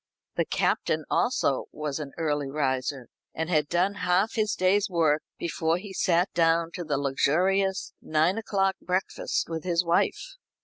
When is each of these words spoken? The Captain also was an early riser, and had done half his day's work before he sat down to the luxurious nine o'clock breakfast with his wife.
The 0.35 0.45
Captain 0.45 1.05
also 1.11 1.65
was 1.71 1.99
an 1.99 2.13
early 2.17 2.49
riser, 2.49 3.07
and 3.35 3.51
had 3.51 3.67
done 3.69 3.93
half 4.01 4.33
his 4.33 4.55
day's 4.55 4.89
work 4.89 5.21
before 5.37 5.77
he 5.77 5.93
sat 5.93 6.33
down 6.33 6.71
to 6.71 6.83
the 6.83 6.97
luxurious 6.97 7.93
nine 8.01 8.39
o'clock 8.39 8.77
breakfast 8.81 9.47
with 9.47 9.63
his 9.63 9.85
wife. 9.85 10.37